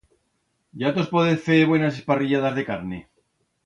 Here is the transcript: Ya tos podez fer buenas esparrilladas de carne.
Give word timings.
Ya 0.85 0.93
tos 0.95 1.13
podez 1.13 1.45
fer 1.51 1.61
buenas 1.75 2.01
esparrilladas 2.03 2.61
de 2.61 2.69
carne. 2.73 3.07